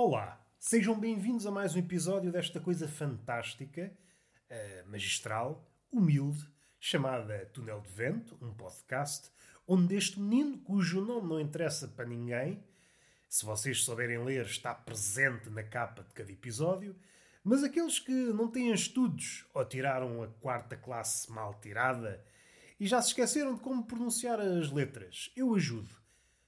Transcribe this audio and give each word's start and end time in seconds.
Olá, 0.00 0.40
sejam 0.60 0.96
bem-vindos 0.96 1.44
a 1.44 1.50
mais 1.50 1.74
um 1.74 1.80
episódio 1.80 2.30
desta 2.30 2.60
coisa 2.60 2.86
fantástica, 2.86 3.92
uh, 4.48 4.88
magistral, 4.88 5.68
humilde, 5.90 6.48
chamada 6.78 7.50
Túnel 7.52 7.80
de 7.80 7.88
Vento, 7.88 8.38
um 8.40 8.54
podcast 8.54 9.28
onde 9.66 9.96
este 9.96 10.20
menino, 10.20 10.56
cujo 10.58 11.04
nome 11.04 11.28
não 11.28 11.40
interessa 11.40 11.88
para 11.88 12.06
ninguém, 12.06 12.62
se 13.28 13.44
vocês 13.44 13.82
souberem 13.82 14.22
ler, 14.22 14.46
está 14.46 14.72
presente 14.72 15.50
na 15.50 15.64
capa 15.64 16.04
de 16.04 16.14
cada 16.14 16.30
episódio, 16.30 16.94
mas 17.42 17.64
aqueles 17.64 17.98
que 17.98 18.12
não 18.12 18.46
têm 18.46 18.72
estudos 18.72 19.46
ou 19.52 19.64
tiraram 19.64 20.22
a 20.22 20.28
quarta 20.28 20.76
classe 20.76 21.28
mal 21.28 21.54
tirada 21.54 22.24
e 22.78 22.86
já 22.86 23.02
se 23.02 23.08
esqueceram 23.08 23.56
de 23.56 23.60
como 23.62 23.84
pronunciar 23.84 24.38
as 24.38 24.70
letras, 24.70 25.32
eu 25.34 25.52
ajudo. 25.56 25.92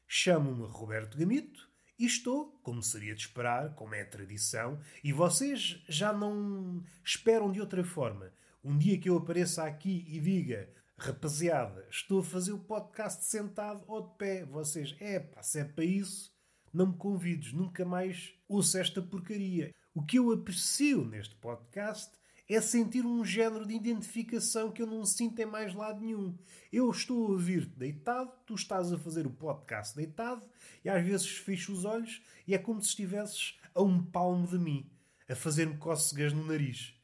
Chamo-me 0.06 0.68
Roberto 0.68 1.18
Gamito 1.18 1.69
e 2.00 2.06
estou, 2.06 2.58
como 2.62 2.82
seria 2.82 3.14
de 3.14 3.20
esperar, 3.20 3.74
como 3.74 3.94
é 3.94 4.00
a 4.00 4.06
tradição, 4.06 4.80
e 5.04 5.12
vocês 5.12 5.84
já 5.86 6.14
não 6.14 6.82
esperam 7.04 7.52
de 7.52 7.60
outra 7.60 7.84
forma. 7.84 8.32
Um 8.64 8.78
dia 8.78 8.98
que 8.98 9.10
eu 9.10 9.18
apareça 9.18 9.64
aqui 9.64 10.06
e 10.08 10.18
diga, 10.18 10.66
rapaziada, 10.96 11.86
estou 11.90 12.20
a 12.20 12.24
fazer 12.24 12.52
o 12.52 12.58
podcast 12.58 13.26
sentado 13.26 13.84
ou 13.86 14.00
de 14.00 14.14
pé, 14.16 14.46
vocês, 14.46 14.96
é 14.98 15.20
pá, 15.20 15.42
se 15.42 15.60
é 15.60 15.64
para 15.64 15.84
isso, 15.84 16.32
não 16.72 16.86
me 16.86 16.96
convides, 16.96 17.52
nunca 17.52 17.84
mais 17.84 18.32
ouço 18.48 18.78
esta 18.78 19.02
porcaria. 19.02 19.74
O 19.92 20.02
que 20.02 20.18
eu 20.18 20.32
aprecio 20.32 21.04
neste 21.04 21.34
podcast 21.34 22.12
é 22.54 22.60
sentir 22.60 23.06
um 23.06 23.24
género 23.24 23.64
de 23.64 23.74
identificação 23.74 24.72
que 24.72 24.82
eu 24.82 24.86
não 24.86 25.04
sinto 25.04 25.38
em 25.38 25.46
mais 25.46 25.72
lado 25.72 26.00
nenhum. 26.00 26.36
Eu 26.72 26.90
estou 26.90 27.26
a 27.26 27.30
ouvir-te 27.30 27.78
deitado, 27.78 28.32
tu 28.44 28.54
estás 28.54 28.92
a 28.92 28.98
fazer 28.98 29.24
o 29.24 29.30
podcast 29.30 29.94
deitado 29.94 30.44
e 30.84 30.88
às 30.88 31.04
vezes 31.04 31.28
fecho 31.28 31.72
os 31.72 31.84
olhos 31.84 32.20
e 32.48 32.54
é 32.54 32.58
como 32.58 32.82
se 32.82 32.88
estivesses 32.88 33.56
a 33.72 33.80
um 33.80 34.02
palmo 34.02 34.48
de 34.48 34.58
mim, 34.58 34.90
a 35.28 35.36
fazer-me 35.36 35.76
cócegas 35.76 36.32
no 36.32 36.44
nariz. 36.44 36.94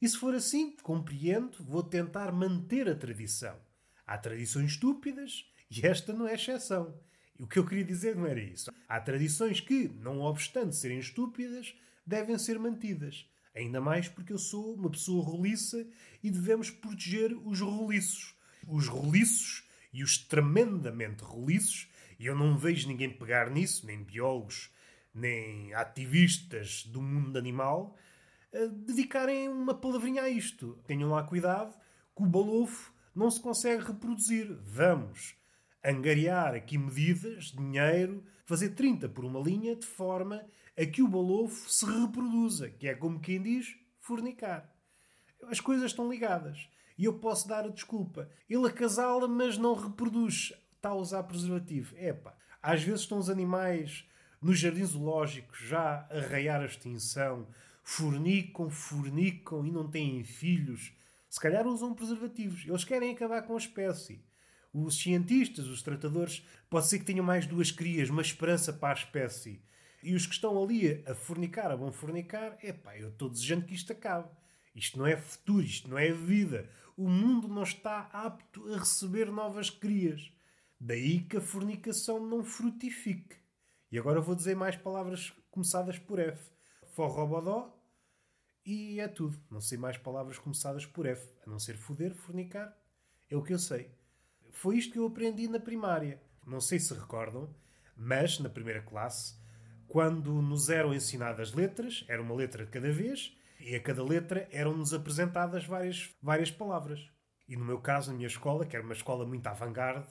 E 0.00 0.08
se 0.08 0.16
for 0.16 0.32
assim, 0.32 0.76
compreendo, 0.76 1.58
vou 1.64 1.82
tentar 1.82 2.30
manter 2.30 2.88
a 2.88 2.94
tradição. 2.94 3.56
Há 4.06 4.16
tradições 4.16 4.70
estúpidas 4.70 5.44
e 5.68 5.84
esta 5.84 6.12
não 6.12 6.28
é 6.28 6.34
exceção. 6.34 6.96
E 7.36 7.42
o 7.42 7.48
que 7.48 7.58
eu 7.58 7.66
queria 7.66 7.84
dizer 7.84 8.14
não 8.14 8.26
era 8.26 8.40
isso. 8.40 8.72
Há 8.88 9.00
tradições 9.00 9.60
que, 9.60 9.88
não 9.88 10.20
obstante 10.20 10.76
serem 10.76 11.00
estúpidas, 11.00 11.74
devem 12.06 12.38
ser 12.38 12.60
mantidas. 12.60 13.28
Ainda 13.58 13.80
mais 13.80 14.08
porque 14.08 14.32
eu 14.32 14.38
sou 14.38 14.74
uma 14.74 14.88
pessoa 14.88 15.24
roliça 15.24 15.84
e 16.22 16.30
devemos 16.30 16.70
proteger 16.70 17.36
os 17.44 17.60
roliços. 17.60 18.34
Os 18.66 18.86
roliços 18.86 19.64
e 19.92 20.04
os 20.04 20.16
tremendamente 20.16 21.24
roliços, 21.24 21.88
e 22.20 22.26
eu 22.26 22.36
não 22.36 22.56
vejo 22.56 22.86
ninguém 22.86 23.10
pegar 23.10 23.50
nisso, 23.50 23.84
nem 23.84 24.04
biólogos, 24.04 24.70
nem 25.12 25.74
ativistas 25.74 26.84
do 26.84 27.02
mundo 27.02 27.36
animal, 27.36 27.96
dedicarem 28.86 29.48
uma 29.48 29.74
palavrinha 29.74 30.22
a 30.22 30.28
isto. 30.28 30.78
Tenham 30.86 31.10
lá 31.10 31.24
cuidado 31.24 31.76
que 32.14 32.22
o 32.22 32.26
balofo 32.26 32.92
não 33.14 33.30
se 33.30 33.40
consegue 33.40 33.82
reproduzir. 33.82 34.56
Vamos 34.62 35.34
angariar 35.84 36.54
aqui 36.54 36.76
medidas, 36.76 37.46
dinheiro, 37.46 38.24
fazer 38.44 38.70
30 38.70 39.08
por 39.08 39.24
uma 39.24 39.40
linha 39.40 39.76
de 39.76 39.86
forma 39.86 40.44
a 40.76 40.86
que 40.86 41.02
o 41.02 41.08
balofo 41.08 41.70
se 41.70 41.84
reproduza, 41.84 42.70
que 42.70 42.88
é 42.88 42.94
como 42.94 43.20
quem 43.20 43.42
diz, 43.42 43.76
fornicar. 44.00 44.72
As 45.44 45.60
coisas 45.60 45.90
estão 45.90 46.10
ligadas. 46.10 46.68
E 46.96 47.04
eu 47.04 47.14
posso 47.14 47.46
dar 47.46 47.64
a 47.64 47.68
desculpa. 47.68 48.28
Ele 48.48 48.66
acasala, 48.66 49.28
mas 49.28 49.56
não 49.56 49.74
reproduz. 49.74 50.52
Está 50.74 50.90
a 50.90 50.94
usar 50.94 51.22
preservativo. 51.24 51.96
Epá, 51.96 52.36
às 52.62 52.82
vezes 52.82 53.02
estão 53.02 53.18
os 53.18 53.30
animais 53.30 54.04
nos 54.40 54.58
jardins 54.58 54.90
zoológicos 54.90 55.58
já 55.60 56.06
a 56.10 56.20
raiar 56.20 56.60
a 56.60 56.66
extinção, 56.66 57.48
fornicam, 57.82 58.70
fornicam 58.70 59.66
e 59.66 59.70
não 59.70 59.88
têm 59.88 60.22
filhos. 60.24 60.92
Se 61.28 61.40
calhar 61.40 61.66
usam 61.66 61.94
preservativos. 61.94 62.64
Eles 62.66 62.84
querem 62.84 63.12
acabar 63.12 63.42
com 63.42 63.54
a 63.54 63.58
espécie. 63.58 64.24
Os 64.72 65.00
cientistas, 65.00 65.66
os 65.66 65.82
tratadores, 65.82 66.46
pode 66.68 66.86
ser 66.86 66.98
que 66.98 67.04
tenham 67.04 67.24
mais 67.24 67.46
duas 67.46 67.70
crias, 67.70 68.10
uma 68.10 68.22
esperança 68.22 68.72
para 68.72 68.90
a 68.90 68.92
espécie. 68.92 69.62
E 70.02 70.14
os 70.14 70.26
que 70.26 70.34
estão 70.34 70.62
ali 70.62 71.02
a 71.06 71.14
fornicar, 71.14 71.70
a 71.70 71.76
vão 71.76 71.90
fornicar, 71.90 72.58
epá, 72.62 72.96
eu 72.96 73.08
estou 73.08 73.28
desejando 73.28 73.64
que 73.64 73.74
isto 73.74 73.92
acabe. 73.92 74.28
Isto 74.74 74.98
não 74.98 75.06
é 75.06 75.16
futuro, 75.16 75.64
isto 75.64 75.88
não 75.88 75.98
é 75.98 76.12
vida. 76.12 76.70
O 76.96 77.08
mundo 77.08 77.48
não 77.48 77.62
está 77.62 78.08
apto 78.12 78.72
a 78.72 78.78
receber 78.78 79.30
novas 79.30 79.70
crias. 79.70 80.32
Daí 80.80 81.20
que 81.20 81.36
a 81.36 81.40
fornicação 81.40 82.24
não 82.24 82.44
frutifique. 82.44 83.36
E 83.90 83.98
agora 83.98 84.20
vou 84.20 84.34
dizer 84.34 84.54
mais 84.54 84.76
palavras 84.76 85.32
começadas 85.50 85.98
por 85.98 86.18
F. 86.18 86.52
Forrobodó 86.94 87.74
e 88.64 89.00
é 89.00 89.08
tudo. 89.08 89.40
Não 89.50 89.60
sei 89.60 89.78
mais 89.78 89.96
palavras 89.96 90.38
começadas 90.38 90.86
por 90.86 91.06
F. 91.06 91.28
A 91.44 91.50
não 91.50 91.58
ser 91.58 91.76
foder, 91.76 92.14
fornicar. 92.14 92.76
É 93.28 93.36
o 93.36 93.42
que 93.42 93.52
eu 93.52 93.58
sei. 93.58 93.90
Foi 94.52 94.76
isto 94.76 94.92
que 94.92 94.98
eu 94.98 95.06
aprendi 95.06 95.48
na 95.48 95.60
primária. 95.60 96.20
Não 96.46 96.60
sei 96.60 96.78
se 96.78 96.94
recordam, 96.94 97.48
mas 97.96 98.38
na 98.38 98.48
primeira 98.48 98.82
classe 98.82 99.38
quando 99.88 100.42
nos 100.42 100.68
eram 100.68 100.92
ensinadas 100.92 101.54
letras, 101.54 102.04
era 102.08 102.20
uma 102.20 102.34
letra 102.34 102.64
de 102.64 102.70
cada 102.70 102.92
vez, 102.92 103.34
e 103.58 103.74
a 103.74 103.80
cada 103.80 104.04
letra 104.04 104.46
eram-nos 104.52 104.92
apresentadas 104.92 105.64
várias, 105.64 106.14
várias 106.22 106.50
palavras. 106.50 107.00
E 107.48 107.56
no 107.56 107.64
meu 107.64 107.78
caso, 107.80 108.10
na 108.10 108.16
minha 108.18 108.26
escola, 108.26 108.66
que 108.66 108.76
era 108.76 108.84
uma 108.84 108.92
escola 108.92 109.24
muito 109.24 109.46
avant-garde, 109.46 110.06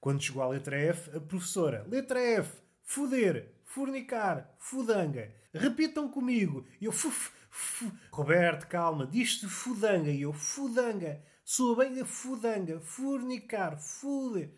quando 0.00 0.20
chegou 0.20 0.42
à 0.42 0.48
letra 0.48 0.76
F, 0.76 1.16
a 1.16 1.20
professora, 1.20 1.86
letra 1.88 2.20
F, 2.20 2.60
foder, 2.82 3.54
fornicar, 3.64 4.52
fudanga. 4.58 5.32
Repitam 5.54 6.08
comigo. 6.08 6.66
E 6.80 6.86
eu, 6.86 6.92
fuf, 6.92 7.30
fuf. 7.48 7.92
Roberto, 8.10 8.66
calma, 8.66 9.06
diz-se 9.06 9.46
fudanga. 9.46 10.10
E 10.10 10.22
eu, 10.22 10.32
fudanga. 10.32 11.22
Soa 11.44 11.76
bem 11.76 12.00
a 12.00 12.04
fudanga, 12.04 12.80
fornicar, 12.80 13.76
fuder. 13.78 14.54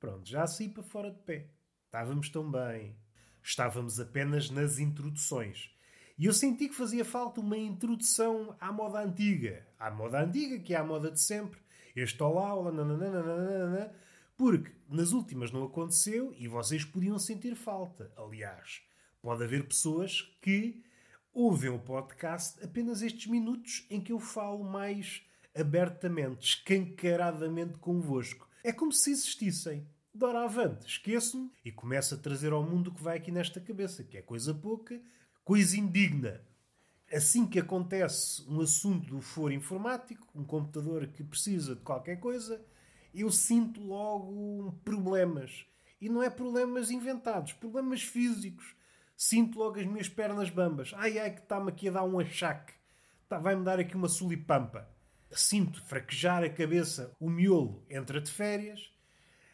Pronto, 0.00 0.28
já 0.28 0.46
saí 0.48 0.68
para 0.68 0.82
fora 0.82 1.10
de 1.12 1.20
pé. 1.20 1.46
Estávamos 1.86 2.28
tão 2.28 2.50
bem. 2.50 2.96
Estávamos 3.40 4.00
apenas 4.00 4.50
nas 4.50 4.78
introduções. 4.80 5.70
E 6.18 6.26
eu 6.26 6.32
senti 6.32 6.68
que 6.68 6.74
fazia 6.74 7.04
falta 7.04 7.40
uma 7.40 7.56
introdução 7.56 8.56
à 8.60 8.72
moda 8.72 9.00
antiga. 9.00 9.66
À 9.78 9.90
moda 9.90 10.22
antiga, 10.22 10.58
que 10.58 10.74
é 10.74 10.76
a 10.76 10.84
moda 10.84 11.10
de 11.10 11.20
sempre. 11.20 11.60
Este 11.94 12.20
olá, 12.22 12.52
olá, 12.52 12.72
nananana, 12.72 13.94
porque 14.36 14.72
nas 14.88 15.12
últimas 15.12 15.52
não 15.52 15.64
aconteceu 15.64 16.34
e 16.36 16.48
vocês 16.48 16.84
podiam 16.84 17.18
sentir 17.18 17.54
falta. 17.54 18.12
Aliás, 18.16 18.82
pode 19.20 19.44
haver 19.44 19.68
pessoas 19.68 20.22
que 20.40 20.82
ouvem 21.32 21.70
o 21.70 21.78
podcast 21.78 22.62
apenas 22.62 23.02
estes 23.02 23.28
minutos 23.28 23.86
em 23.88 24.00
que 24.00 24.12
eu 24.12 24.18
falo 24.18 24.64
mais 24.64 25.22
abertamente, 25.54 26.46
escancaradamente 26.46 27.78
convosco. 27.78 28.48
É 28.64 28.72
como 28.72 28.92
se 28.92 29.10
existissem 29.10 29.86
doravante, 30.14 30.86
esqueço-me 30.86 31.50
e 31.64 31.72
começo 31.72 32.14
a 32.14 32.18
trazer 32.18 32.52
ao 32.52 32.62
mundo 32.62 32.88
o 32.88 32.94
que 32.94 33.02
vai 33.02 33.16
aqui 33.16 33.30
nesta 33.30 33.60
cabeça, 33.60 34.04
que 34.04 34.16
é 34.16 34.22
coisa 34.22 34.54
pouca, 34.54 35.00
coisa 35.44 35.76
indigna. 35.76 36.40
Assim 37.12 37.46
que 37.46 37.58
acontece 37.58 38.42
um 38.48 38.60
assunto 38.60 39.06
do 39.06 39.20
foro 39.20 39.52
informático, 39.52 40.26
um 40.34 40.44
computador 40.44 41.06
que 41.08 41.22
precisa 41.22 41.74
de 41.74 41.82
qualquer 41.82 42.18
coisa, 42.20 42.64
eu 43.14 43.30
sinto 43.30 43.82
logo 43.82 44.72
problemas. 44.84 45.66
E 46.00 46.08
não 46.08 46.22
é 46.22 46.30
problemas 46.30 46.90
inventados, 46.90 47.52
problemas 47.52 48.02
físicos. 48.02 48.74
Sinto 49.16 49.58
logo 49.58 49.78
as 49.78 49.86
minhas 49.86 50.08
pernas 50.08 50.50
bambas. 50.50 50.92
Ai, 50.96 51.18
ai, 51.18 51.32
que 51.32 51.40
está-me 51.40 51.68
aqui 51.68 51.88
a 51.88 51.92
dar 51.92 52.04
um 52.04 52.18
achaque. 52.18 52.72
Tá, 53.28 53.38
Vai-me 53.38 53.64
dar 53.64 53.78
aqui 53.78 53.94
uma 53.94 54.08
sulipampa. 54.08 54.88
Sinto 55.34 55.82
fraquejar 55.84 56.44
a 56.44 56.50
cabeça, 56.50 57.14
o 57.18 57.30
miolo 57.30 57.84
entra 57.88 58.20
de 58.20 58.30
férias 58.30 58.92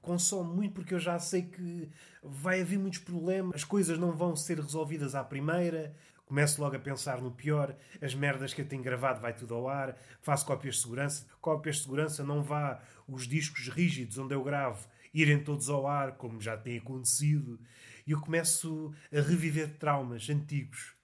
consome 0.09 0.55
muito 0.55 0.73
porque 0.73 0.95
eu 0.95 0.99
já 0.99 1.19
sei 1.19 1.43
que 1.43 1.91
vai 2.23 2.63
haver 2.63 2.79
muitos 2.79 3.01
problemas, 3.01 3.57
as 3.57 3.65
coisas 3.65 3.99
não 3.99 4.13
vão 4.13 4.35
ser 4.35 4.59
resolvidas 4.59 5.15
à 5.15 5.23
primeira. 5.23 5.95
Começo 6.25 6.61
logo 6.61 6.77
a 6.77 6.79
pensar 6.79 7.23
no 7.23 7.31
pior, 7.31 7.75
as 8.03 8.15
merdas 8.15 8.53
que 8.53 8.61
eu 8.61 8.67
tenho 8.67 8.83
gravado 8.83 9.21
vai 9.21 9.35
tudo 9.35 9.55
ao 9.55 9.67
ar, 9.67 9.97
faço 10.21 10.45
cópias 10.45 10.77
de 10.77 10.83
segurança, 10.83 11.27
cópias 11.41 11.77
de 11.77 11.83
segurança 11.83 12.23
não 12.23 12.43
vá 12.43 12.83
os 13.07 13.27
discos 13.27 13.69
rígidos 13.69 14.19
onde 14.19 14.35
eu 14.35 14.45
gravo 14.45 14.87
irem 15.13 15.43
todos 15.43 15.71
ao 15.71 15.87
ar, 15.87 16.17
como 16.17 16.39
já 16.39 16.55
tem 16.55 16.77
acontecido, 16.77 17.59
e 18.07 18.11
eu 18.11 18.21
começo 18.21 18.93
a 19.11 19.23
reviver 19.23 19.79
traumas 19.79 20.29
antigos, 20.29 20.95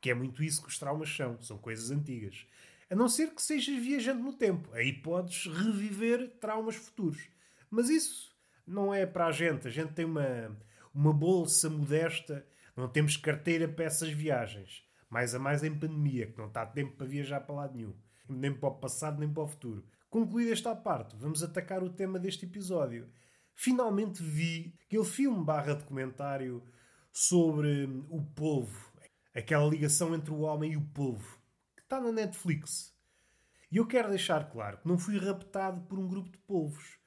que 0.00 0.10
é 0.10 0.14
muito 0.14 0.42
isso 0.42 0.60
que 0.60 0.68
os 0.68 0.78
traumas 0.78 1.14
são, 1.14 1.40
são 1.40 1.58
coisas 1.58 1.92
antigas. 1.92 2.44
A 2.92 2.94
não 2.94 3.08
ser 3.08 3.34
que 3.34 3.40
sejas 3.40 3.82
viajando 3.82 4.22
no 4.22 4.34
tempo, 4.34 4.68
aí 4.74 4.92
podes 4.92 5.46
reviver 5.46 6.28
traumas 6.38 6.76
futuros. 6.76 7.26
Mas 7.70 7.88
isso 7.88 8.36
não 8.66 8.92
é 8.92 9.06
para 9.06 9.28
a 9.28 9.32
gente. 9.32 9.66
A 9.66 9.70
gente 9.70 9.94
tem 9.94 10.04
uma, 10.04 10.54
uma 10.92 11.10
bolsa 11.10 11.70
modesta, 11.70 12.46
não 12.76 12.86
temos 12.86 13.16
carteira 13.16 13.66
para 13.66 13.86
essas 13.86 14.10
viagens. 14.10 14.86
Mais 15.08 15.34
a 15.34 15.38
mais 15.38 15.64
em 15.64 15.74
pandemia, 15.74 16.26
que 16.26 16.36
não 16.36 16.48
está 16.48 16.66
tempo 16.66 16.94
para 16.94 17.06
viajar 17.06 17.40
para 17.40 17.54
lado 17.54 17.74
nenhum. 17.74 17.94
Nem 18.28 18.52
para 18.52 18.68
o 18.68 18.74
passado, 18.74 19.18
nem 19.18 19.32
para 19.32 19.42
o 19.42 19.48
futuro. 19.48 19.86
Concluída 20.10 20.52
esta 20.52 20.76
parte, 20.76 21.16
vamos 21.16 21.42
atacar 21.42 21.82
o 21.82 21.88
tema 21.88 22.18
deste 22.18 22.44
episódio. 22.44 23.08
Finalmente 23.54 24.22
vi 24.22 24.74
aquele 24.84 25.04
filme 25.06 25.42
barra 25.42 25.72
documentário 25.72 26.62
sobre 27.10 27.86
o 28.10 28.20
povo, 28.20 28.92
aquela 29.34 29.66
ligação 29.66 30.14
entre 30.14 30.30
o 30.30 30.40
homem 30.40 30.72
e 30.72 30.76
o 30.76 30.84
povo, 30.88 31.41
está 31.92 32.00
na 32.00 32.10
Netflix. 32.10 32.96
E 33.70 33.76
eu 33.76 33.86
quero 33.86 34.08
deixar 34.08 34.50
claro 34.50 34.78
que 34.78 34.88
não 34.88 34.96
fui 34.96 35.18
raptado 35.18 35.82
por 35.82 35.98
um 35.98 36.08
grupo 36.08 36.30
de 36.30 36.38
povos. 36.38 36.98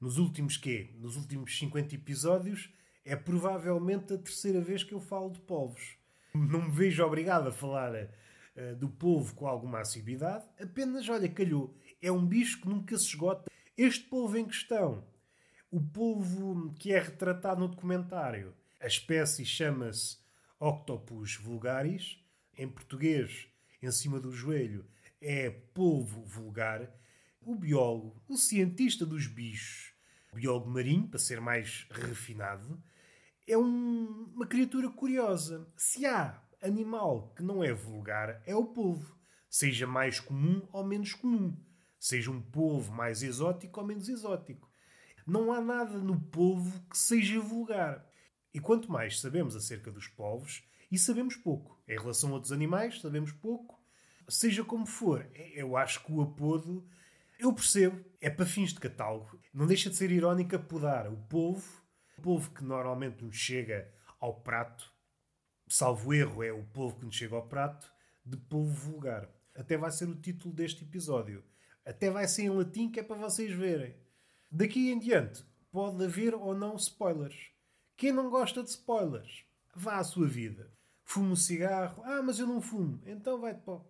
Nos 0.00 0.16
últimos 0.16 0.56
quê? 0.56 0.94
Nos 0.96 1.16
últimos 1.16 1.58
50 1.58 1.94
episódios 1.94 2.72
é 3.04 3.14
provavelmente 3.14 4.14
a 4.14 4.18
terceira 4.18 4.58
vez 4.58 4.82
que 4.82 4.94
eu 4.94 5.00
falo 5.00 5.30
de 5.30 5.40
povos. 5.40 5.98
Não 6.34 6.62
me 6.62 6.70
vejo 6.70 7.04
obrigado 7.04 7.48
a 7.48 7.52
falar 7.52 7.92
uh, 7.94 8.76
do 8.76 8.88
povo 8.88 9.34
com 9.34 9.46
alguma 9.46 9.80
assiduidade, 9.80 10.46
apenas, 10.58 11.06
olha, 11.10 11.28
calhou. 11.28 11.76
É 12.00 12.10
um 12.10 12.24
bicho 12.24 12.62
que 12.62 12.68
nunca 12.68 12.96
se 12.96 13.08
esgota. 13.08 13.50
Este 13.76 14.04
povo 14.08 14.38
em 14.38 14.46
questão, 14.46 15.04
o 15.70 15.82
povo 15.82 16.72
que 16.78 16.94
é 16.94 16.98
retratado 16.98 17.60
no 17.60 17.68
documentário, 17.68 18.54
a 18.80 18.86
espécie 18.86 19.44
chama-se 19.44 20.16
Octopus 20.58 21.36
vulgaris, 21.36 22.18
em 22.56 22.66
português, 22.66 23.50
em 23.82 23.90
cima 23.90 24.20
do 24.20 24.32
joelho, 24.32 24.86
é 25.20 25.50
polvo 25.50 26.22
vulgar. 26.24 26.90
O 27.40 27.54
biólogo, 27.54 28.22
o 28.28 28.36
cientista 28.36 29.06
dos 29.06 29.26
bichos, 29.26 29.94
o 30.32 30.36
biólogo 30.36 30.70
marinho, 30.70 31.08
para 31.08 31.18
ser 31.18 31.40
mais 31.40 31.86
refinado, 31.90 32.82
é 33.46 33.56
um, 33.56 34.30
uma 34.34 34.46
criatura 34.46 34.88
curiosa. 34.88 35.66
Se 35.76 36.06
há 36.06 36.42
animal 36.62 37.32
que 37.34 37.42
não 37.42 37.64
é 37.64 37.72
vulgar, 37.72 38.42
é 38.46 38.54
o 38.54 38.66
polvo. 38.66 39.18
Seja 39.48 39.86
mais 39.86 40.20
comum 40.20 40.68
ou 40.72 40.84
menos 40.84 41.14
comum. 41.14 41.56
Seja 41.98 42.30
um 42.30 42.40
polvo 42.40 42.92
mais 42.92 43.22
exótico 43.22 43.80
ou 43.80 43.86
menos 43.86 44.08
exótico. 44.08 44.70
Não 45.26 45.52
há 45.52 45.60
nada 45.60 45.98
no 45.98 46.20
polvo 46.20 46.80
que 46.88 46.96
seja 46.96 47.40
vulgar. 47.40 48.06
E 48.54 48.60
quanto 48.60 48.90
mais 48.90 49.20
sabemos 49.20 49.54
acerca 49.54 49.90
dos 49.90 50.08
povos, 50.08 50.62
e 50.90 50.98
sabemos 50.98 51.36
pouco. 51.36 51.80
Em 51.86 51.98
relação 51.98 52.30
a 52.30 52.34
outros 52.34 52.52
animais, 52.52 53.00
sabemos 53.00 53.32
pouco. 53.32 53.80
Seja 54.28 54.64
como 54.64 54.86
for, 54.86 55.28
eu 55.54 55.76
acho 55.76 56.04
que 56.04 56.12
o 56.12 56.22
apodo, 56.22 56.86
eu 57.38 57.52
percebo, 57.52 58.04
é 58.20 58.30
para 58.30 58.46
fins 58.46 58.72
de 58.72 58.80
catálogo. 58.80 59.40
Não 59.52 59.66
deixa 59.66 59.90
de 59.90 59.96
ser 59.96 60.10
irónico 60.10 60.54
apodar 60.54 61.12
o 61.12 61.16
povo, 61.16 61.82
o 62.18 62.22
povo 62.22 62.50
que 62.52 62.62
normalmente 62.62 63.24
nos 63.24 63.36
chega 63.36 63.92
ao 64.20 64.40
prato, 64.40 64.92
salvo 65.68 66.12
erro, 66.12 66.42
é 66.42 66.52
o 66.52 66.64
povo 66.64 66.98
que 66.98 67.06
nos 67.06 67.16
chega 67.16 67.34
ao 67.34 67.48
prato, 67.48 67.90
de 68.24 68.36
povo 68.36 68.72
vulgar. 68.72 69.28
Até 69.54 69.76
vai 69.76 69.90
ser 69.90 70.08
o 70.08 70.14
título 70.14 70.54
deste 70.54 70.84
episódio. 70.84 71.44
Até 71.84 72.10
vai 72.10 72.28
ser 72.28 72.42
em 72.42 72.50
latim, 72.50 72.90
que 72.90 73.00
é 73.00 73.02
para 73.02 73.16
vocês 73.16 73.52
verem. 73.52 73.96
Daqui 74.50 74.90
em 74.90 74.98
diante, 74.98 75.44
pode 75.72 76.04
haver 76.04 76.34
ou 76.34 76.54
não 76.54 76.76
spoilers. 76.76 77.50
Quem 77.96 78.12
não 78.12 78.30
gosta 78.30 78.62
de 78.62 78.70
spoilers, 78.70 79.44
vá 79.74 79.98
à 79.98 80.04
sua 80.04 80.26
vida. 80.26 80.72
Fumo 81.10 81.32
um 81.32 81.36
cigarro. 81.36 82.04
Ah, 82.04 82.22
mas 82.22 82.38
eu 82.38 82.46
não 82.46 82.62
fumo. 82.62 83.02
Então 83.04 83.40
vai-te 83.40 83.62
para. 83.62 83.80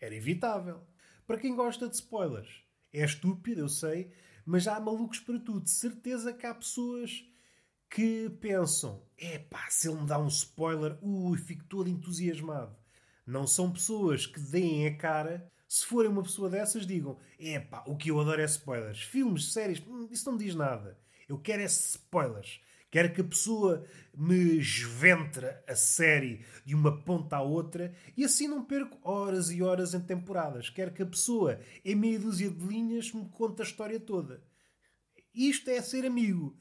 Era 0.00 0.14
evitável. 0.14 0.86
Para 1.26 1.36
quem 1.36 1.56
gosta 1.56 1.88
de 1.88 1.96
spoilers, 1.96 2.62
é 2.92 3.04
estúpido, 3.04 3.62
eu 3.62 3.68
sei, 3.68 4.12
mas 4.46 4.68
há 4.68 4.78
malucos 4.78 5.18
para 5.18 5.40
tudo. 5.40 5.62
De 5.62 5.70
certeza 5.70 6.32
que 6.32 6.46
há 6.46 6.54
pessoas 6.54 7.28
que 7.90 8.30
pensam: 8.40 9.02
é 9.18 9.36
pá, 9.36 9.66
se 9.68 9.88
ele 9.88 10.00
me 10.00 10.06
dá 10.06 10.16
um 10.16 10.28
spoiler, 10.28 10.96
ui, 11.02 11.36
fico 11.38 11.64
todo 11.64 11.90
entusiasmado. 11.90 12.76
Não 13.26 13.48
são 13.48 13.72
pessoas 13.72 14.28
que 14.28 14.38
deem 14.38 14.86
a 14.86 14.96
cara. 14.96 15.50
Se 15.66 15.84
forem 15.84 16.08
uma 16.08 16.22
pessoa 16.22 16.48
dessas, 16.48 16.86
digam: 16.86 17.18
é 17.36 17.58
pá, 17.58 17.82
o 17.88 17.96
que 17.96 18.12
eu 18.12 18.20
adoro 18.20 18.40
é 18.40 18.44
spoilers. 18.44 19.02
Filmes, 19.02 19.52
séries, 19.52 19.82
hum, 19.84 20.06
isso 20.12 20.24
não 20.26 20.38
me 20.38 20.44
diz 20.44 20.54
nada. 20.54 20.96
Eu 21.28 21.36
quero 21.36 21.62
é 21.62 21.64
spoilers. 21.64 22.60
Quero 22.94 23.12
que 23.12 23.22
a 23.22 23.24
pessoa 23.24 23.84
me 24.16 24.56
esventre 24.56 25.48
a 25.66 25.74
série 25.74 26.44
de 26.64 26.76
uma 26.76 27.02
ponta 27.02 27.38
à 27.38 27.42
outra 27.42 27.92
e 28.16 28.24
assim 28.24 28.46
não 28.46 28.64
perco 28.64 28.96
horas 29.02 29.50
e 29.50 29.60
horas 29.60 29.94
em 29.94 30.00
temporadas. 30.00 30.70
Quero 30.70 30.92
que 30.92 31.02
a 31.02 31.06
pessoa, 31.06 31.58
em 31.84 31.96
meia 31.96 32.20
dúzia 32.20 32.48
de 32.48 32.64
linhas, 32.64 33.12
me 33.12 33.28
conte 33.30 33.62
a 33.62 33.64
história 33.64 33.98
toda. 33.98 34.44
Isto 35.34 35.70
é 35.70 35.82
ser 35.82 36.06
amigo. 36.06 36.56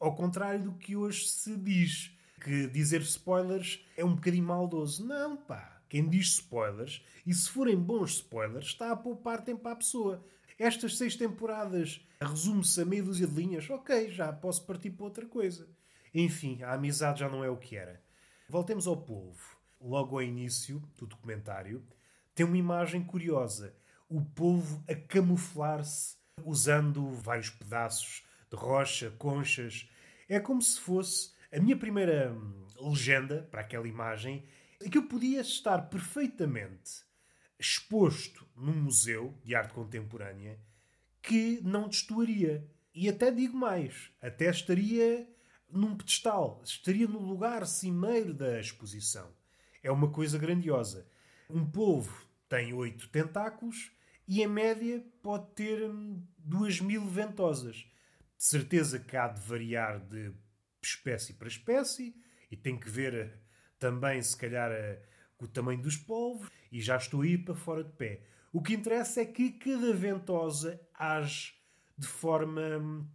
Ao 0.00 0.16
contrário 0.16 0.64
do 0.64 0.72
que 0.72 0.96
hoje 0.96 1.28
se 1.28 1.56
diz, 1.56 2.10
que 2.42 2.66
dizer 2.66 3.02
spoilers 3.02 3.86
é 3.96 4.04
um 4.04 4.16
bocadinho 4.16 4.46
maldoso. 4.46 5.06
Não, 5.06 5.36
pá. 5.36 5.80
Quem 5.88 6.08
diz 6.08 6.26
spoilers, 6.26 7.04
e 7.24 7.32
se 7.32 7.48
forem 7.48 7.76
bons 7.76 8.14
spoilers, 8.14 8.66
está 8.66 8.90
a 8.90 8.96
poupar 8.96 9.44
tempo 9.44 9.68
à 9.68 9.76
pessoa. 9.76 10.26
Estas 10.58 10.96
seis 10.96 11.16
temporadas 11.16 12.00
resume-se 12.20 12.80
a 12.80 12.84
meia 12.84 13.02
dúzia 13.02 13.26
de 13.26 13.34
linhas. 13.34 13.68
Ok, 13.68 14.10
já 14.10 14.32
posso 14.32 14.64
partir 14.64 14.90
para 14.90 15.04
outra 15.04 15.26
coisa. 15.26 15.68
Enfim, 16.14 16.62
a 16.62 16.72
amizade 16.72 17.20
já 17.20 17.28
não 17.28 17.44
é 17.44 17.50
o 17.50 17.58
que 17.58 17.76
era. 17.76 18.02
Voltemos 18.48 18.86
ao 18.86 18.96
povo. 18.96 19.56
Logo 19.78 20.16
ao 20.16 20.22
início 20.22 20.82
do 20.96 21.06
documentário, 21.06 21.84
tem 22.34 22.46
uma 22.46 22.56
imagem 22.56 23.04
curiosa. 23.04 23.76
O 24.08 24.22
povo 24.22 24.82
a 24.88 24.94
camuflar-se 24.94 26.16
usando 26.42 27.10
vários 27.10 27.50
pedaços 27.50 28.24
de 28.50 28.56
rocha, 28.56 29.10
conchas. 29.18 29.90
É 30.26 30.40
como 30.40 30.62
se 30.62 30.80
fosse 30.80 31.32
a 31.52 31.60
minha 31.60 31.76
primeira 31.76 32.32
hum, 32.32 32.66
legenda 32.80 33.46
para 33.50 33.60
aquela 33.60 33.86
imagem, 33.86 34.44
que 34.90 34.96
eu 34.96 35.06
podia 35.06 35.40
estar 35.42 35.90
perfeitamente 35.90 37.04
exposto 37.58 38.45
num 38.56 38.74
museu 38.74 39.34
de 39.44 39.54
arte 39.54 39.74
contemporânea 39.74 40.58
que 41.22 41.60
não 41.62 41.88
destoaria. 41.88 42.66
E 42.94 43.08
até 43.08 43.30
digo 43.30 43.56
mais, 43.56 44.10
até 44.22 44.48
estaria 44.48 45.28
num 45.68 45.96
pedestal, 45.96 46.62
estaria 46.64 47.06
no 47.06 47.18
lugar 47.18 47.66
cimeiro 47.66 48.32
da 48.32 48.58
exposição. 48.58 49.30
É 49.82 49.90
uma 49.90 50.10
coisa 50.10 50.38
grandiosa. 50.38 51.06
Um 51.50 51.64
polvo 51.64 52.26
tem 52.48 52.72
oito 52.72 53.08
tentáculos 53.08 53.92
e, 54.26 54.42
em 54.42 54.46
média, 54.46 55.04
pode 55.22 55.46
ter 55.54 55.82
hum, 55.82 56.22
duas 56.38 56.80
mil 56.80 57.04
ventosas. 57.04 57.86
De 58.36 58.44
certeza 58.44 58.98
que 58.98 59.16
há 59.16 59.28
de 59.28 59.40
variar 59.40 60.00
de 60.00 60.32
espécie 60.82 61.34
para 61.34 61.48
espécie 61.48 62.14
e 62.50 62.56
tem 62.56 62.78
que 62.78 62.88
ver 62.88 63.14
eh, 63.14 63.38
também, 63.78 64.22
se 64.22 64.36
calhar, 64.36 64.70
eh, 64.70 65.02
o 65.38 65.46
tamanho 65.46 65.82
dos 65.82 65.96
polvos 65.96 66.50
e 66.70 66.80
já 66.80 66.96
estou 66.96 67.22
aí 67.22 67.36
para 67.36 67.54
fora 67.54 67.84
de 67.84 67.92
pé. 67.92 68.22
O 68.56 68.62
que 68.62 68.72
interessa 68.72 69.20
é 69.20 69.26
que 69.26 69.50
cada 69.50 69.92
ventosa 69.92 70.80
age 70.94 71.52
de 71.98 72.06
forma 72.06 72.78
hum, 72.78 73.06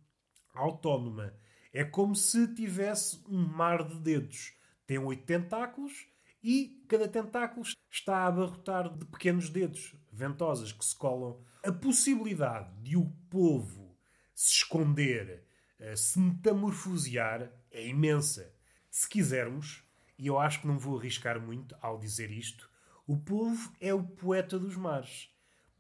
autónoma. 0.54 1.34
É 1.74 1.84
como 1.84 2.16
se 2.16 2.54
tivesse 2.54 3.20
um 3.28 3.44
mar 3.48 3.84
de 3.84 4.00
dedos. 4.00 4.54
Tem 4.86 5.00
oito 5.00 5.26
tentáculos 5.26 6.06
e 6.44 6.86
cada 6.88 7.08
tentáculo 7.08 7.66
está 7.90 8.18
a 8.18 8.28
abarrotar 8.28 8.96
de 8.96 9.04
pequenos 9.06 9.50
dedos, 9.50 9.96
ventosas 10.14 10.72
que 10.72 10.86
se 10.86 10.96
colam. 10.96 11.44
A 11.66 11.72
possibilidade 11.72 12.72
de 12.84 12.96
o 12.96 13.10
povo 13.28 13.98
se 14.36 14.58
esconder, 14.58 15.44
eh, 15.80 15.96
se 15.96 16.20
metamorfosear, 16.20 17.52
é 17.72 17.88
imensa. 17.88 18.54
Se 18.92 19.10
quisermos, 19.10 19.84
e 20.20 20.28
eu 20.28 20.38
acho 20.38 20.62
que 20.62 20.68
não 20.68 20.78
vou 20.78 21.00
arriscar 21.00 21.42
muito 21.42 21.76
ao 21.82 21.98
dizer 21.98 22.30
isto, 22.30 22.70
o 23.08 23.18
povo 23.18 23.74
é 23.82 23.92
o 23.92 24.04
poeta 24.04 24.60
dos 24.60 24.78
mares. 24.78 25.31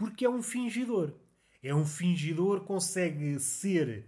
Porque 0.02 0.26
é 0.26 0.30
um 0.32 0.42
fingidor. 0.42 1.14
É 1.62 1.76
um 1.76 1.86
fingidor, 1.86 2.62
consegue 2.62 3.40
ser 3.40 4.08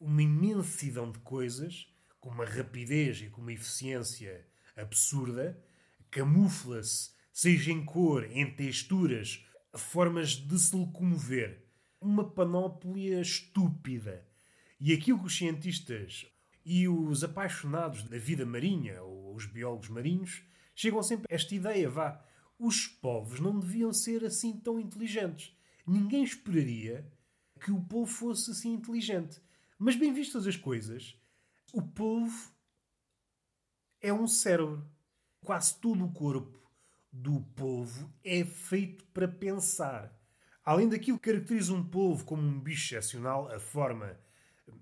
uma 0.00 0.20
imensidão 0.20 1.12
de 1.12 1.20
coisas, 1.20 1.86
com 2.18 2.28
uma 2.28 2.44
rapidez 2.44 3.22
e 3.22 3.30
com 3.30 3.40
uma 3.40 3.52
eficiência 3.52 4.44
absurda, 4.76 5.56
camufla-se, 6.10 7.12
seja 7.32 7.70
em 7.70 7.84
cor, 7.84 8.24
em 8.24 8.52
texturas, 8.52 9.46
formas 9.76 10.30
de 10.30 10.58
se 10.58 10.74
locomover. 10.74 11.64
Uma 12.00 12.28
panóplia 12.28 13.20
estúpida. 13.20 14.26
E 14.80 14.92
aquilo 14.92 15.20
que 15.20 15.26
os 15.26 15.38
cientistas 15.38 16.26
e 16.64 16.88
os 16.88 17.22
apaixonados 17.22 18.02
da 18.02 18.18
vida 18.18 18.44
marinha, 18.44 19.00
ou 19.04 19.36
os 19.36 19.46
biólogos 19.46 19.88
marinhos, 19.88 20.42
chegam 20.74 21.00
sempre 21.00 21.28
a 21.30 21.36
esta 21.36 21.54
ideia, 21.54 21.88
vá, 21.88 22.27
os 22.58 22.86
povos 22.86 23.38
não 23.40 23.58
deviam 23.58 23.92
ser 23.92 24.24
assim 24.24 24.58
tão 24.58 24.80
inteligentes. 24.80 25.56
Ninguém 25.86 26.24
esperaria 26.24 27.10
que 27.60 27.70
o 27.70 27.80
povo 27.80 28.10
fosse 28.10 28.50
assim 28.50 28.72
inteligente. 28.72 29.40
Mas, 29.78 29.96
bem 29.96 30.12
vistas 30.12 30.46
as 30.46 30.56
coisas, 30.56 31.16
o 31.72 31.82
povo 31.82 32.52
é 34.00 34.12
um 34.12 34.26
cérebro. 34.26 34.84
Quase 35.40 35.78
todo 35.78 36.04
o 36.04 36.12
corpo 36.12 36.58
do 37.12 37.40
povo 37.54 38.12
é 38.24 38.44
feito 38.44 39.04
para 39.06 39.28
pensar. 39.28 40.12
Além 40.64 40.88
daquilo 40.88 41.18
que 41.18 41.30
caracteriza 41.30 41.72
um 41.72 41.84
povo 41.84 42.24
como 42.24 42.42
um 42.42 42.60
bicho 42.60 42.94
excepcional, 42.94 43.50
a 43.50 43.58
forma 43.58 44.18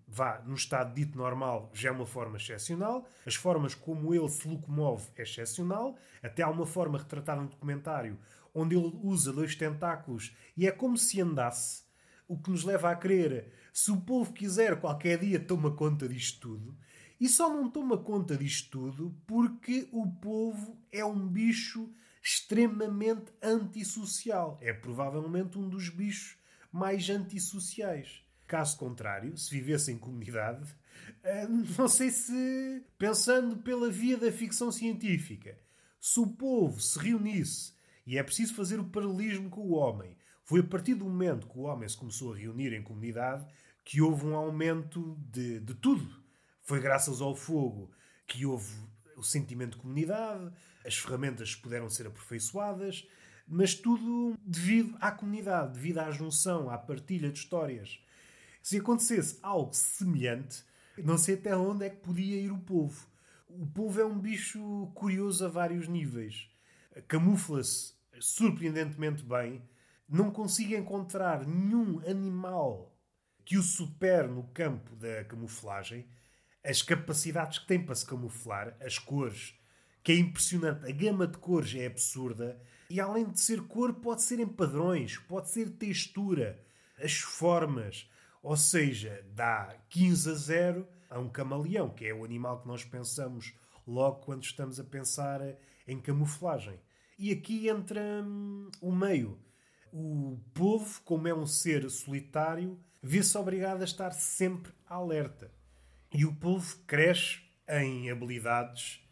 vá 0.06 0.40
no 0.46 0.54
estado 0.54 0.94
dito 0.94 1.16
normal, 1.16 1.70
já 1.74 1.88
é 1.88 1.92
uma 1.92 2.06
forma 2.06 2.36
excepcional. 2.36 3.06
As 3.24 3.34
formas 3.34 3.74
como 3.74 4.14
ele 4.14 4.28
se 4.28 4.48
locomove 4.48 5.08
é 5.16 5.22
excepcional. 5.22 5.96
Até 6.22 6.42
há 6.42 6.48
uma 6.48 6.66
forma 6.66 6.98
retratada 6.98 7.40
no 7.40 7.48
documentário 7.48 8.18
onde 8.56 8.74
ele 8.74 8.90
usa 9.02 9.32
dois 9.34 9.54
tentáculos 9.54 10.34
e 10.56 10.66
é 10.66 10.70
como 10.70 10.96
se 10.96 11.20
andasse. 11.20 11.84
O 12.26 12.38
que 12.38 12.50
nos 12.50 12.64
leva 12.64 12.90
a 12.90 12.96
crer, 12.96 13.52
se 13.72 13.92
o 13.92 14.00
povo 14.00 14.32
quiser, 14.32 14.80
qualquer 14.80 15.18
dia 15.18 15.38
toma 15.38 15.70
conta 15.70 16.08
disto 16.08 16.40
tudo. 16.40 16.76
E 17.20 17.28
só 17.28 17.48
não 17.48 17.70
toma 17.70 17.98
conta 17.98 18.36
disto 18.36 18.70
tudo 18.70 19.14
porque 19.26 19.88
o 19.92 20.10
polvo 20.10 20.76
é 20.90 21.04
um 21.04 21.28
bicho 21.28 21.88
extremamente 22.22 23.32
antissocial. 23.42 24.58
É 24.60 24.72
provavelmente 24.72 25.58
um 25.58 25.68
dos 25.68 25.88
bichos 25.90 26.36
mais 26.72 27.08
antissociais. 27.08 28.25
Caso 28.46 28.76
contrário, 28.76 29.36
se 29.36 29.50
vivesse 29.50 29.90
em 29.90 29.98
comunidade, 29.98 30.74
eh, 31.22 31.46
não 31.48 31.88
sei 31.88 32.10
se, 32.10 32.84
pensando 32.98 33.56
pela 33.58 33.90
via 33.90 34.16
da 34.16 34.30
ficção 34.30 34.70
científica, 34.70 35.58
se 36.00 36.20
o 36.20 36.26
povo 36.26 36.80
se 36.80 36.98
reunisse, 36.98 37.74
e 38.06 38.16
é 38.16 38.22
preciso 38.22 38.54
fazer 38.54 38.78
o 38.78 38.84
paralelismo 38.84 39.50
com 39.50 39.62
o 39.62 39.72
homem, 39.72 40.16
foi 40.44 40.60
a 40.60 40.64
partir 40.64 40.94
do 40.94 41.04
momento 41.04 41.48
que 41.48 41.58
o 41.58 41.62
homem 41.62 41.88
se 41.88 41.96
começou 41.96 42.32
a 42.32 42.36
reunir 42.36 42.72
em 42.72 42.82
comunidade 42.82 43.44
que 43.84 44.00
houve 44.00 44.24
um 44.26 44.36
aumento 44.36 45.16
de, 45.30 45.58
de 45.58 45.74
tudo. 45.74 46.08
Foi 46.62 46.80
graças 46.80 47.20
ao 47.20 47.34
fogo 47.34 47.90
que 48.26 48.46
houve 48.46 48.72
o 49.16 49.22
sentimento 49.22 49.72
de 49.72 49.78
comunidade, 49.78 50.52
as 50.84 50.96
ferramentas 50.96 51.54
puderam 51.54 51.88
ser 51.88 52.06
aperfeiçoadas, 52.06 53.08
mas 53.48 53.74
tudo 53.74 54.36
devido 54.44 54.96
à 55.00 55.10
comunidade, 55.10 55.74
devido 55.74 55.98
à 55.98 56.10
junção, 56.10 56.70
à 56.70 56.78
partilha 56.78 57.30
de 57.30 57.38
histórias. 57.38 58.00
Se 58.66 58.78
acontecesse 58.78 59.38
algo 59.44 59.72
semelhante, 59.72 60.64
não 60.98 61.16
sei 61.16 61.36
até 61.36 61.56
onde 61.56 61.86
é 61.86 61.88
que 61.88 61.98
podia 61.98 62.36
ir 62.36 62.50
o 62.50 62.58
povo. 62.58 63.06
O 63.48 63.64
povo 63.64 64.00
é 64.00 64.04
um 64.04 64.18
bicho 64.18 64.90
curioso 64.92 65.44
a 65.44 65.48
vários 65.48 65.86
níveis. 65.86 66.50
Camufla-se 67.06 67.94
surpreendentemente 68.18 69.22
bem. 69.22 69.62
Não 70.08 70.32
consigo 70.32 70.74
encontrar 70.74 71.46
nenhum 71.46 72.00
animal 72.00 72.92
que 73.44 73.56
o 73.56 73.62
supere 73.62 74.26
no 74.26 74.42
campo 74.48 74.96
da 74.96 75.22
camuflagem. 75.22 76.04
As 76.64 76.82
capacidades 76.82 77.60
que 77.60 77.68
tem 77.68 77.80
para 77.80 77.94
se 77.94 78.04
camuflar, 78.04 78.76
as 78.80 78.98
cores, 78.98 79.54
que 80.02 80.10
é 80.10 80.16
impressionante. 80.16 80.90
A 80.90 80.92
gama 80.92 81.28
de 81.28 81.38
cores 81.38 81.72
é 81.76 81.86
absurda. 81.86 82.60
E 82.90 83.00
além 83.00 83.30
de 83.30 83.38
ser 83.38 83.62
cor, 83.68 83.94
pode 83.94 84.22
ser 84.22 84.40
em 84.40 84.48
padrões, 84.48 85.18
pode 85.18 85.50
ser 85.50 85.70
textura, 85.70 86.60
as 86.98 87.14
formas. 87.18 88.10
Ou 88.46 88.56
seja, 88.56 89.26
dá 89.34 89.76
15 89.88 90.30
a 90.30 90.34
0 90.34 90.88
a 91.10 91.18
um 91.18 91.28
camaleão, 91.28 91.90
que 91.90 92.06
é 92.06 92.14
o 92.14 92.24
animal 92.24 92.60
que 92.60 92.68
nós 92.68 92.84
pensamos 92.84 93.52
logo 93.84 94.20
quando 94.20 94.44
estamos 94.44 94.78
a 94.78 94.84
pensar 94.84 95.40
em 95.84 95.98
camuflagem. 96.00 96.78
E 97.18 97.32
aqui 97.32 97.68
entra 97.68 98.00
hum, 98.24 98.70
o 98.80 98.92
meio. 98.92 99.36
O 99.92 100.38
povo, 100.54 101.02
como 101.02 101.26
é 101.26 101.34
um 101.34 101.44
ser 101.44 101.90
solitário, 101.90 102.78
vê-se 103.02 103.36
obrigado 103.36 103.80
a 103.80 103.84
estar 103.84 104.12
sempre 104.12 104.72
alerta. 104.86 105.50
E 106.14 106.24
o 106.24 106.32
povo 106.32 106.78
cresce 106.86 107.40
em 107.68 108.12
habilidades 108.12 109.04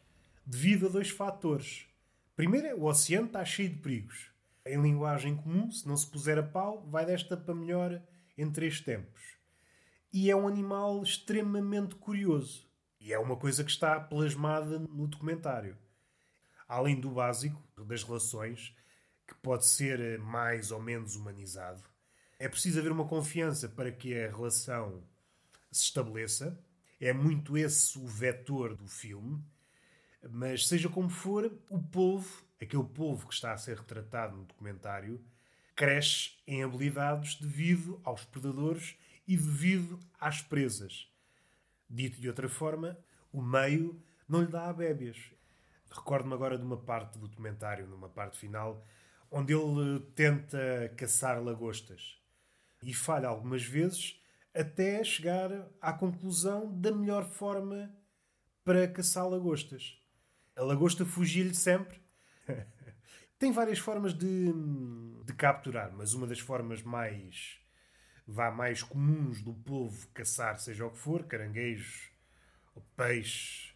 devido 0.47 0.87
a 0.87 0.91
dois 0.91 1.11
fatores. 1.11 1.89
Primeiro, 2.37 2.79
o 2.79 2.85
oceano 2.85 3.27
está 3.27 3.45
cheio 3.45 3.71
de 3.71 3.81
perigos. 3.81 4.31
Em 4.65 4.81
linguagem 4.81 5.35
comum, 5.35 5.73
se 5.73 5.89
não 5.89 5.97
se 5.97 6.07
puser 6.07 6.39
a 6.39 6.43
pau, 6.45 6.87
vai 6.89 7.05
desta 7.05 7.37
para 7.37 7.53
melhor 7.53 8.01
em 8.37 8.51
três 8.51 8.81
tempos. 8.81 9.23
E 10.13 10.31
é 10.31 10.37
um 10.37 10.47
animal 10.47 11.03
extremamente 11.03 11.95
curioso. 11.97 12.69
E 13.01 13.13
é 13.13 13.19
uma 13.19 13.37
coisa 13.37 13.65
que 13.65 13.71
está 13.71 14.01
plasmada 14.01 14.79
no 14.79 15.07
documentário. 15.07 15.77
Além 16.67 16.99
do 16.99 17.11
básico, 17.11 17.63
das 17.85 18.03
relações, 18.03 18.75
que 19.27 19.35
pode 19.35 19.67
ser 19.67 20.19
mais 20.19 20.71
ou 20.71 20.81
menos 20.81 21.17
humanizado, 21.17 21.83
é 22.39 22.49
preciso 22.49 22.79
haver 22.79 22.93
uma 22.93 23.07
confiança 23.07 23.69
para 23.69 23.93
que 23.93 24.19
a 24.19 24.31
relação 24.31 25.03
se 25.71 25.85
estabeleça. 25.85 26.59
É 27.01 27.13
muito 27.13 27.59
esse 27.59 27.99
o 27.99 28.07
vetor 28.07 28.75
do 28.75 28.87
filme. 28.87 29.43
Mas, 30.31 30.67
seja 30.67 30.89
como 30.89 31.11
for, 31.11 31.53
o 31.69 31.83
povo, 31.83 32.45
aquele 32.61 32.85
povo 32.85 33.27
que 33.29 33.35
está 33.35 33.53
a 33.53 33.59
ser 33.59 33.77
retratado 33.77 34.37
no 34.37 34.45
documentário, 34.45 35.23
cresce 35.75 36.31
em 36.47 36.63
habilidades 36.63 37.41
devido 37.41 38.01
aos 38.05 38.25
predadores 38.25 38.97
e 39.27 39.37
devido 39.37 39.99
às 40.21 40.41
presas. 40.41 41.09
Dito 41.89 42.21
de 42.21 42.29
outra 42.29 42.49
forma, 42.49 42.99
o 43.33 43.43
meio 43.43 44.01
não 44.29 44.43
lhe 44.43 44.49
dá 44.49 44.69
a 44.69 44.73
bébias. 44.73 45.33
Recordo-me 45.91 46.35
agora 46.35 46.59
de 46.59 46.65
uma 46.65 46.77
parte 46.77 47.19
do 47.19 47.29
documentário, 47.29 47.87
numa 47.87 48.09
parte 48.09 48.39
final, 48.39 48.85
onde 49.31 49.53
ele 49.53 50.01
tenta 50.15 50.93
caçar 50.97 51.43
lagostas. 51.43 52.19
E 52.83 52.93
falha 52.93 53.29
algumas 53.29 53.65
vezes 53.65 54.21
até 54.55 55.03
chegar 55.03 55.51
à 55.81 55.93
conclusão 55.93 56.73
da 56.81 56.93
melhor 56.93 57.25
forma 57.25 57.93
para 58.65 58.87
caçar 58.89 59.29
lagostas. 59.29 59.99
A 60.57 60.63
lagosta 60.63 61.05
fugia-lhe 61.05 61.55
sempre. 61.55 62.01
Tem 63.45 63.53
várias 63.53 63.79
formas 63.79 64.15
de, 64.15 64.55
de 65.27 65.35
capturar, 65.35 65.93
mas 65.93 66.15
uma 66.15 66.27
das 66.27 66.39
formas 66.41 66.83
mais 66.83 67.59
vá 68.27 68.51
mais 68.51 68.83
comuns 68.83 69.43
do 69.43 69.53
povo 69.53 70.09
caçar, 70.15 70.59
seja 70.59 70.87
o 70.87 70.91
que 70.91 70.97
for, 70.97 71.25
caranguejos 71.25 72.11
ou 72.75 72.83
peixes, 72.97 73.75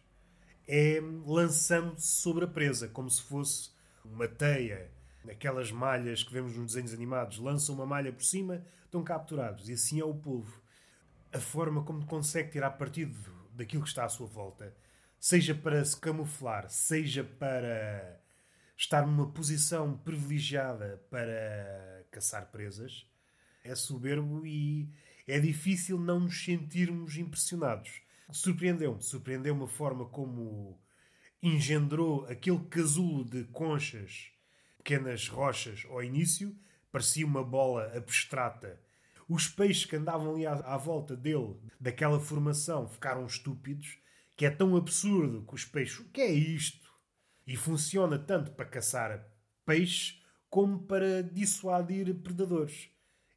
é 0.67 0.99
lançando-se 1.23 2.07
sobre 2.19 2.45
a 2.45 2.47
presa, 2.47 2.87
como 2.87 3.11
se 3.11 3.21
fosse 3.21 3.69
uma 4.03 4.27
teia. 4.27 4.89
Aquelas 5.29 5.71
malhas 5.71 6.23
que 6.23 6.33
vemos 6.33 6.57
nos 6.57 6.73
desenhos 6.73 6.91
animados, 6.91 7.37
lançam 7.37 7.75
uma 7.75 7.85
malha 7.85 8.11
por 8.11 8.23
cima, 8.23 8.65
estão 8.85 9.03
capturados. 9.03 9.69
E 9.69 9.73
assim 9.73 9.99
é 9.99 10.03
o 10.03 10.15
povo. 10.15 10.63
A 11.31 11.39
forma 11.39 11.83
como 11.83 12.07
consegue 12.07 12.53
tirar 12.53 12.71
partido 12.71 13.15
daquilo 13.53 13.83
que 13.83 13.89
está 13.89 14.03
à 14.03 14.09
sua 14.09 14.25
volta, 14.25 14.75
seja 15.19 15.53
para 15.53 15.85
se 15.85 15.95
camuflar, 15.95 16.67
seja 16.71 17.23
para 17.23 18.19
estar 18.79 19.05
numa 19.05 19.29
posição 19.29 19.97
privilegiada 19.97 21.03
para 21.11 22.05
caçar 22.09 22.49
presas, 22.49 23.05
é 23.61 23.75
soberbo 23.75 24.47
e 24.47 24.89
é 25.27 25.37
difícil 25.37 25.99
não 25.99 26.21
nos 26.21 26.45
sentirmos 26.45 27.17
impressionados. 27.17 28.01
Surpreendeu-me, 28.31 29.03
surpreendeu-me 29.03 29.65
a 29.65 29.67
forma 29.67 30.05
como 30.05 30.79
engendrou 31.43 32.25
aquele 32.27 32.63
casulo 32.69 33.25
de 33.25 33.43
conchas, 33.45 34.31
pequenas 34.77 35.27
rochas 35.27 35.85
ao 35.89 36.01
início, 36.01 36.55
parecia 36.89 37.25
uma 37.25 37.43
bola 37.43 37.91
abstrata. 37.93 38.79
Os 39.27 39.45
peixes 39.47 39.85
que 39.85 39.97
andavam 39.97 40.35
ali 40.35 40.45
à, 40.45 40.53
à 40.53 40.77
volta 40.77 41.17
dele, 41.17 41.57
daquela 41.77 42.19
formação, 42.19 42.87
ficaram 42.87 43.25
estúpidos, 43.25 43.99
que 44.37 44.45
é 44.45 44.49
tão 44.49 44.77
absurdo 44.77 45.45
que 45.45 45.53
os 45.53 45.65
peixes. 45.65 45.99
O 45.99 46.05
que 46.05 46.21
é 46.21 46.31
isto? 46.31 46.88
E 47.49 47.57
funciona 47.57 48.19
tanto 48.19 48.51
para 48.51 48.63
caçar 48.63 49.27
peixes 49.65 50.23
como 50.51 50.83
para 50.83 51.23
dissuadir 51.23 52.13
predadores. 52.21 52.91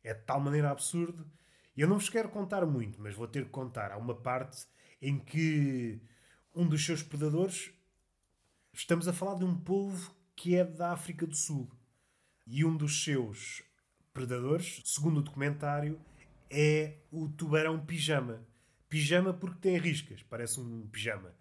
É 0.04 0.12
de 0.12 0.21
tal 0.21 0.38
maneira 0.38 0.71
absurdo. 0.71 1.26
Eu 1.75 1.88
não 1.88 1.97
vos 1.97 2.11
quero 2.11 2.28
contar 2.28 2.66
muito, 2.66 3.00
mas 3.00 3.14
vou 3.14 3.26
ter 3.26 3.47
que 3.47 3.50
contar. 3.50 3.90
Há 3.90 3.97
uma 3.97 4.14
parte 4.14 4.66
em 5.00 5.19
que 5.19 5.99
um 6.54 6.69
dos 6.69 6.85
seus 6.85 7.02
predadores. 7.02 7.73
Estamos 8.71 9.09
a 9.09 9.14
falar 9.14 9.38
de 9.38 9.47
um 9.47 9.57
povo 9.57 10.14
que 10.37 10.57
é 10.57 10.62
da 10.62 10.92
África 10.92 11.26
do 11.26 11.35
Sul. 11.35 11.71
E 12.47 12.66
um 12.66 12.76
dos 12.76 13.02
seus 13.02 13.62
predadores, 14.12 14.83
segundo 14.85 15.21
o 15.21 15.23
documentário, 15.23 15.99
é 16.50 16.99
o 17.11 17.31
tubarão 17.31 17.83
pijama. 17.83 18.47
Pijama 18.90 19.33
porque 19.33 19.59
tem 19.59 19.78
riscas, 19.78 20.23
parece 20.23 20.61
um 20.61 20.87
pijama. 20.88 21.35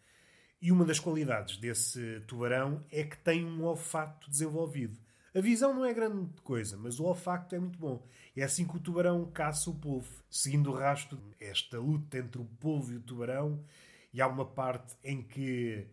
E 0.61 0.71
uma 0.71 0.85
das 0.85 0.99
qualidades 0.99 1.57
desse 1.57 2.21
tubarão 2.27 2.85
é 2.91 3.03
que 3.03 3.17
tem 3.17 3.43
um 3.43 3.63
olfato 3.63 4.29
desenvolvido. 4.29 4.95
A 5.33 5.41
visão 5.41 5.73
não 5.73 5.83
é 5.83 5.91
grande 5.91 6.39
coisa, 6.43 6.77
mas 6.77 6.99
o 6.99 7.05
olfacto 7.05 7.55
é 7.55 7.59
muito 7.59 7.79
bom. 7.79 8.05
É 8.37 8.43
assim 8.43 8.67
que 8.67 8.77
o 8.77 8.79
tubarão 8.79 9.25
caça 9.31 9.71
o 9.71 9.75
polvo, 9.75 10.23
seguindo 10.29 10.69
o 10.69 10.75
rastro 10.75 11.19
esta 11.39 11.79
luta 11.79 12.19
entre 12.19 12.39
o 12.39 12.45
polvo 12.45 12.93
e 12.93 12.97
o 12.97 13.01
tubarão. 13.01 13.63
E 14.13 14.21
há 14.21 14.27
uma 14.27 14.45
parte 14.45 14.95
em 15.03 15.23
que 15.23 15.87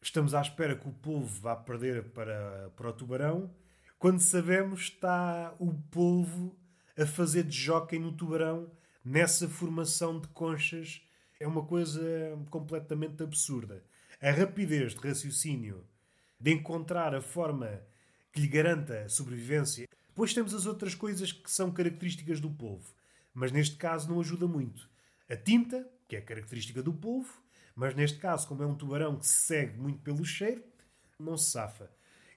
estamos 0.00 0.34
à 0.34 0.40
espera 0.40 0.76
que 0.76 0.88
o 0.88 0.92
polvo 0.92 1.40
vá 1.40 1.56
perder 1.56 2.04
para, 2.10 2.70
para 2.76 2.90
o 2.90 2.92
tubarão, 2.92 3.50
quando 3.98 4.20
sabemos 4.20 4.82
está 4.82 5.52
o 5.58 5.74
polvo 5.90 6.56
a 6.96 7.06
fazer 7.06 7.42
de 7.42 7.56
jockey 7.58 7.98
no 7.98 8.12
tubarão 8.12 8.70
nessa 9.04 9.48
formação 9.48 10.20
de 10.20 10.28
conchas. 10.28 11.02
É 11.40 11.46
uma 11.46 11.64
coisa 11.64 12.00
completamente 12.50 13.22
absurda. 13.22 13.82
A 14.20 14.30
rapidez 14.30 14.94
de 14.94 15.06
raciocínio 15.06 15.84
de 16.40 16.50
encontrar 16.50 17.14
a 17.14 17.20
forma 17.20 17.82
que 18.32 18.40
lhe 18.40 18.48
garanta 18.48 19.02
a 19.02 19.08
sobrevivência. 19.10 19.86
Depois 20.08 20.32
temos 20.32 20.54
as 20.54 20.64
outras 20.64 20.94
coisas 20.94 21.32
que 21.32 21.50
são 21.50 21.70
características 21.70 22.40
do 22.40 22.50
polvo, 22.50 22.94
mas 23.34 23.52
neste 23.52 23.76
caso 23.76 24.08
não 24.08 24.18
ajuda 24.18 24.46
muito. 24.46 24.88
A 25.28 25.36
tinta, 25.36 25.86
que 26.08 26.16
é 26.16 26.20
característica 26.22 26.82
do 26.82 26.94
polvo, 26.94 27.30
mas 27.74 27.94
neste 27.94 28.18
caso, 28.18 28.48
como 28.48 28.62
é 28.62 28.66
um 28.66 28.74
tubarão 28.74 29.18
que 29.18 29.26
se 29.26 29.42
segue 29.42 29.78
muito 29.78 30.00
pelo 30.00 30.24
cheiro, 30.24 30.64
não 31.18 31.36
se 31.36 31.50
safa. 31.50 31.90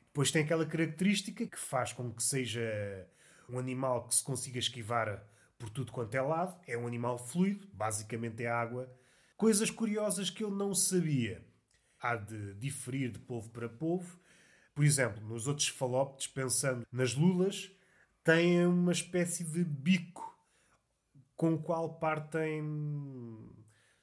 Depois 0.08 0.32
tem 0.32 0.44
aquela 0.44 0.66
característica 0.66 1.48
que 1.48 1.58
faz 1.58 1.94
com 1.94 2.12
que 2.12 2.22
seja 2.22 3.08
um 3.48 3.58
animal 3.58 4.06
que 4.06 4.16
se 4.16 4.24
consiga 4.24 4.60
esquivar 4.60 5.24
por 5.58 5.70
tudo 5.70 5.94
quanto 5.94 6.14
é 6.16 6.22
lado. 6.22 6.60
É 6.68 6.78
um 6.78 6.86
animal 6.86 7.18
fluido, 7.18 7.66
basicamente 7.72 8.44
é 8.44 8.50
água. 8.50 8.94
Coisas 9.38 9.70
curiosas 9.70 10.30
que 10.30 10.44
eu 10.44 10.52
não 10.52 10.74
sabia. 10.74 11.42
Há 12.01 12.15
de 12.15 12.53
diferir 12.56 13.12
de 13.12 13.20
povo 13.20 13.50
para 13.50 13.68
povo. 13.68 14.20
Por 14.74 14.86
exemplo, 14.86 15.22
nos 15.27 15.48
outros 15.48 15.68
falóptes, 15.68 16.27
pensando 16.27 16.86
nas 16.91 17.13
lulas, 17.13 17.72
têm 18.24 18.65
uma 18.65 18.91
espécie 18.91 19.44
de 19.44 19.63
bico 19.63 20.38
com 21.36 21.53
o 21.53 21.62
qual 21.62 22.00
partem, 22.00 22.63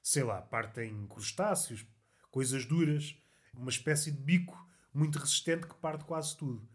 sei 0.02 0.22
lá, 0.22 0.40
partem 0.40 1.06
crustáceos, 1.06 1.86
coisas 2.30 2.64
duras, 2.64 3.16
uma 3.54 3.70
espécie 3.70 4.10
de 4.10 4.18
bico 4.18 4.66
muito 4.92 5.18
resistente 5.18 5.66
que 5.66 5.74
parte 5.74 6.04
quase 6.04 6.36
tudo. 6.36 6.66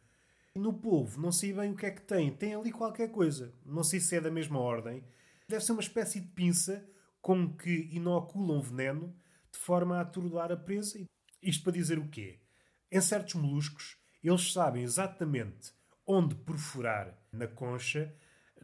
No 0.56 0.74
polvo, 0.74 1.20
não 1.20 1.32
sei 1.32 1.54
bem 1.54 1.72
o 1.72 1.76
que 1.76 1.86
é 1.86 1.92
que 1.92 2.02
tem. 2.02 2.32
Tem 2.32 2.54
ali 2.54 2.72
qualquer 2.72 3.10
coisa. 3.10 3.54
Não 3.66 3.84
sei 3.84 4.00
se 4.00 4.16
é 4.16 4.22
da 4.22 4.30
mesma 4.30 4.60
ordem. 4.60 5.04
Deve 5.48 5.64
ser 5.64 5.72
uma 5.72 5.82
espécie 5.82 6.20
de 6.20 6.28
pinça 6.28 6.88
com 7.22 7.56
que 7.56 7.90
inoculam 7.92 8.62
veneno 8.62 9.16
de 9.52 9.58
forma 9.58 9.98
a 9.98 10.02
atordoar 10.02 10.52
a 10.52 10.58
presa. 10.58 11.00
Isto 11.42 11.64
para 11.64 11.74
dizer 11.74 11.98
o 11.98 12.08
quê? 12.08 12.40
Em 12.92 13.02
certos 13.02 13.36
moluscos, 13.36 13.98
eles 14.24 14.54
sabem 14.54 14.84
exatamente 14.84 15.72
onde 16.06 16.36
perfurar 16.36 17.18
na 17.32 17.48
concha 17.48 18.14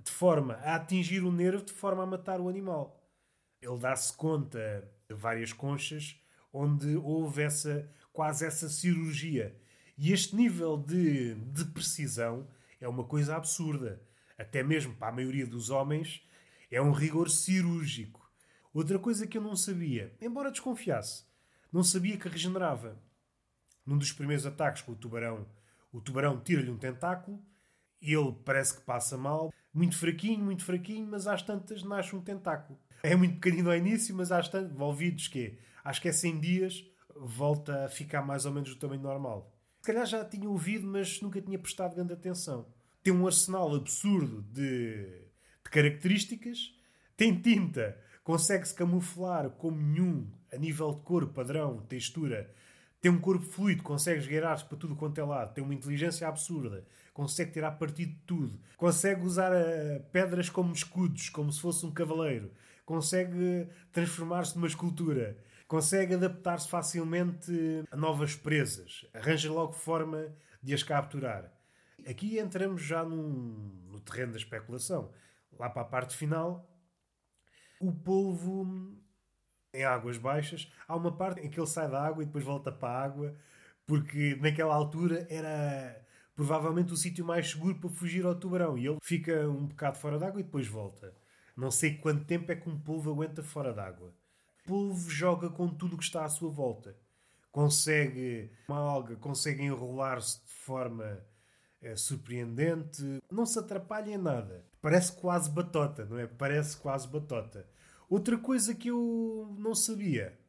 de 0.03 0.11
forma 0.11 0.55
a 0.55 0.75
atingir 0.75 1.23
o 1.23 1.31
nervo, 1.31 1.65
de 1.65 1.73
forma 1.73 2.03
a 2.03 2.05
matar 2.05 2.39
o 2.39 2.47
animal. 2.47 3.03
Ele 3.61 3.77
dá-se 3.79 4.13
conta 4.13 4.87
de 5.09 5.15
várias 5.15 5.51
conchas 5.53 6.21
onde 6.53 6.95
houve 6.97 7.41
essa, 7.41 7.89
quase 8.13 8.45
essa 8.45 8.69
cirurgia. 8.69 9.59
E 9.97 10.13
este 10.13 10.35
nível 10.35 10.77
de, 10.77 11.33
de 11.35 11.65
precisão 11.65 12.47
é 12.79 12.87
uma 12.87 13.03
coisa 13.03 13.35
absurda. 13.35 14.01
Até 14.37 14.61
mesmo 14.61 14.95
para 14.95 15.07
a 15.07 15.11
maioria 15.11 15.47
dos 15.47 15.71
homens, 15.71 16.21
é 16.69 16.79
um 16.79 16.91
rigor 16.91 17.29
cirúrgico. 17.29 18.31
Outra 18.71 18.99
coisa 18.99 19.25
que 19.25 19.37
eu 19.37 19.41
não 19.41 19.55
sabia, 19.55 20.15
embora 20.21 20.51
desconfiasse, 20.51 21.26
não 21.71 21.83
sabia 21.83 22.17
que 22.17 22.29
regenerava. 22.29 22.97
Num 23.85 23.97
dos 23.97 24.11
primeiros 24.11 24.45
ataques 24.45 24.81
com 24.81 24.91
o 24.91 24.95
tubarão, 24.95 25.47
o 25.91 26.01
tubarão 26.01 26.39
tira-lhe 26.39 26.69
um 26.69 26.77
tentáculo, 26.77 27.41
ele 28.01 28.35
parece 28.45 28.75
que 28.75 28.81
passa 28.81 29.17
mal, 29.17 29.53
muito 29.73 29.97
fraquinho, 29.97 30.43
muito 30.43 30.63
fraquinho, 30.63 31.07
mas 31.07 31.27
às 31.27 31.41
tantas 31.41 31.83
nasce 31.83 32.15
um 32.15 32.21
tentáculo. 32.21 32.79
É 33.03 33.15
muito 33.15 33.35
pequenino 33.35 33.69
ao 33.69 33.77
início, 33.77 34.15
mas 34.15 34.31
às 34.31 34.49
tantas, 34.49 34.71
envolvidos 34.71 35.27
que 35.27 35.57
acho 35.83 36.01
que 36.01 36.09
é 36.09 36.11
100 36.11 36.39
dias, 36.39 36.85
volta 37.15 37.85
a 37.85 37.89
ficar 37.89 38.21
mais 38.21 38.45
ou 38.45 38.51
menos 38.51 38.69
do 38.69 38.79
tamanho 38.79 39.01
normal. 39.01 39.53
Se 39.81 39.87
calhar 39.87 40.05
já 40.05 40.25
tinha 40.25 40.49
ouvido, 40.49 40.85
mas 40.85 41.21
nunca 41.21 41.41
tinha 41.41 41.57
prestado 41.57 41.95
grande 41.95 42.13
atenção. 42.13 42.67
Tem 43.01 43.13
um 43.13 43.25
arsenal 43.25 43.73
absurdo 43.73 44.41
de, 44.41 45.05
de 45.63 45.69
características, 45.71 46.73
tem 47.15 47.39
tinta, 47.39 47.97
consegue-se 48.23 48.73
camuflar 48.73 49.49
como 49.51 49.77
nenhum 49.77 50.29
a 50.51 50.57
nível 50.57 50.93
de 50.93 51.01
cor, 51.01 51.27
padrão, 51.27 51.77
textura. 51.87 52.51
Tem 52.99 53.11
um 53.11 53.19
corpo 53.19 53.45
fluido, 53.45 53.83
consegue 53.83 54.21
esgueirar-se 54.21 54.65
para 54.65 54.77
tudo 54.77 54.95
quanto 54.95 55.19
é 55.19 55.23
lado, 55.23 55.53
tem 55.53 55.63
uma 55.63 55.73
inteligência 55.73 56.27
absurda, 56.27 56.83
consegue 57.13 57.51
tirar 57.51 57.71
partido 57.71 58.11
de 58.11 58.19
tudo, 58.25 58.59
consegue 58.75 59.23
usar 59.23 59.51
uh, 59.51 60.03
pedras 60.11 60.49
como 60.49 60.73
escudos, 60.73 61.29
como 61.29 61.51
se 61.51 61.61
fosse 61.61 61.85
um 61.85 61.91
cavaleiro, 61.91 62.51
consegue 62.85 63.67
transformar-se 63.91 64.55
numa 64.55 64.67
escultura, 64.67 65.37
consegue 65.67 66.15
adaptar-se 66.15 66.67
facilmente 66.67 67.51
a 67.91 67.95
novas 67.95 68.35
presas, 68.35 69.05
arranja 69.13 69.51
logo 69.51 69.73
forma 69.73 70.33
de 70.63 70.73
as 70.73 70.81
capturar. 70.81 71.53
Aqui 72.07 72.39
entramos 72.39 72.81
já 72.81 73.03
num, 73.03 73.85
no 73.89 73.99
terreno 73.99 74.31
da 74.31 74.37
especulação. 74.37 75.11
Lá 75.59 75.69
para 75.69 75.81
a 75.81 75.85
parte 75.85 76.15
final, 76.15 76.69
o 77.79 77.91
polvo 77.91 78.65
em 79.73 79.83
águas 79.83 80.17
baixas, 80.17 80.71
há 80.87 80.95
uma 80.95 81.11
parte 81.11 81.41
em 81.41 81.49
que 81.49 81.59
ele 81.59 81.67
sai 81.67 81.89
da 81.89 82.01
água 82.01 82.23
e 82.23 82.25
depois 82.25 82.43
volta 82.43 82.71
para 82.71 82.89
a 82.89 83.03
água, 83.03 83.35
porque 83.85 84.37
naquela 84.41 84.73
altura 84.73 85.27
era 85.29 86.05
provavelmente 86.35 86.93
o 86.93 86.97
sítio 86.97 87.25
mais 87.25 87.49
seguro 87.49 87.79
para 87.79 87.89
fugir 87.89 88.25
ao 88.25 88.35
tubarão. 88.35 88.77
E 88.77 88.85
ele 88.85 88.99
fica 89.01 89.49
um 89.49 89.65
bocado 89.65 89.97
fora 89.97 90.19
d'água 90.19 90.39
e 90.39 90.43
depois 90.43 90.67
volta. 90.67 91.13
Não 91.55 91.71
sei 91.71 91.95
quanto 91.95 92.25
tempo 92.25 92.51
é 92.51 92.55
que 92.55 92.69
um 92.69 92.79
polvo 92.79 93.11
aguenta 93.11 93.41
fora 93.41 93.73
d'água. 93.73 94.13
O 94.63 94.67
polvo 94.67 95.09
joga 95.09 95.49
com 95.49 95.67
tudo 95.67 95.95
o 95.95 95.97
que 95.97 96.03
está 96.03 96.23
à 96.23 96.29
sua 96.29 96.51
volta. 96.51 96.95
Consegue 97.51 98.51
uma 98.67 98.77
alga, 98.77 99.15
consegue 99.15 99.63
enrolar-se 99.63 100.45
de 100.45 100.53
forma 100.53 101.19
é, 101.81 101.95
surpreendente. 101.95 103.01
Não 103.31 103.45
se 103.45 103.57
atrapalha 103.57 104.11
em 104.11 104.17
nada. 104.17 104.63
Parece 104.79 105.13
quase 105.13 105.49
batota, 105.49 106.05
não 106.05 106.19
é? 106.19 106.27
Parece 106.27 106.77
quase 106.77 107.07
batota. 107.07 107.67
Outra 108.09 108.37
coisa 108.37 108.73
que 108.73 108.89
eu 108.89 109.55
não 109.59 109.75
sabia. 109.75 110.39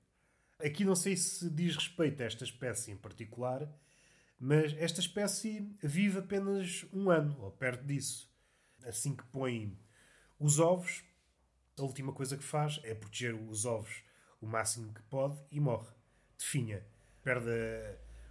Aqui 0.61 0.85
não 0.85 0.95
sei 0.95 1.17
se 1.17 1.51
diz 1.51 1.75
respeito 1.75 2.23
a 2.23 2.27
esta 2.27 2.45
espécie 2.45 2.91
em 2.91 2.97
particular, 2.97 3.69
mas 4.39 4.75
esta 4.79 5.01
espécie 5.01 5.77
vive 5.83 6.19
apenas 6.19 6.87
um 6.93 7.11
ano, 7.11 7.37
ou 7.41 7.51
perto 7.51 7.85
disso. 7.85 8.29
Assim 8.85 9.15
que 9.15 9.25
põe 9.25 9.77
os 10.39 10.59
ovos, 10.59 11.03
a 11.77 11.83
última 11.83 12.13
coisa 12.13 12.37
que 12.37 12.45
faz 12.45 12.81
é 12.85 12.95
proteger 12.95 13.35
os 13.35 13.65
ovos 13.65 14.03
o 14.41 14.47
máximo 14.47 14.93
que 14.93 15.03
pode 15.03 15.39
e 15.51 15.61
morre. 15.61 15.89
Definha. 16.39 16.85
Perde 17.23 17.51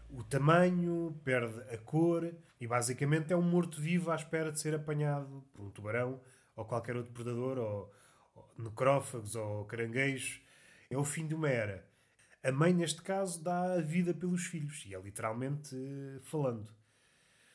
o 0.09 0.23
tamanho, 0.23 1.19
perde 1.23 1.59
a 1.73 1.77
cor 1.77 2.33
e 2.59 2.67
basicamente 2.67 3.33
é 3.33 3.35
um 3.35 3.41
morto-vivo 3.41 4.11
à 4.11 4.15
espera 4.15 4.51
de 4.51 4.59
ser 4.59 4.73
apanhado 4.73 5.43
por 5.53 5.61
um 5.61 5.69
tubarão 5.69 6.21
ou 6.55 6.65
qualquer 6.65 6.95
outro 6.95 7.13
predador, 7.13 7.57
ou, 7.57 7.93
necrófagos 8.57 9.35
ou 9.35 9.65
caranguejos. 9.65 10.41
É 10.89 10.97
o 10.97 11.03
fim 11.03 11.27
de 11.27 11.35
uma 11.35 11.49
era. 11.49 11.87
A 12.43 12.51
mãe, 12.51 12.73
neste 12.73 13.01
caso, 13.01 13.43
dá 13.43 13.73
a 13.73 13.81
vida 13.81 14.13
pelos 14.13 14.45
filhos, 14.45 14.85
e 14.85 14.95
é 14.95 14.99
literalmente 14.99 15.75
eh, 15.75 16.19
falando. 16.23 16.71